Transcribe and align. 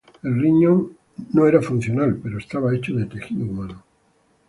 El 0.23 0.33
riñón 0.41 0.97
no 1.31 1.45
era 1.47 1.61
funcional, 1.61 2.19
pero 2.23 2.39
estaba 2.39 2.73
hecho 2.75 2.95
de 2.95 3.05
tejido 3.05 3.45
humano. 3.45 3.83